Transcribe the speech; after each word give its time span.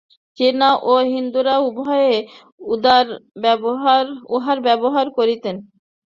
চীনা 0.37 0.69
ও 0.83 0.93
হিন্দুরা 1.11 1.55
উভয়েই 1.67 2.17
উহার 4.31 4.57
ব্যবহার 4.65 5.05
করিতেন। 5.17 5.55